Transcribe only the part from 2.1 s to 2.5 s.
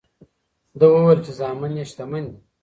دي.